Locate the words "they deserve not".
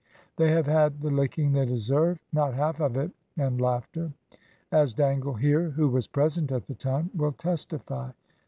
1.51-2.55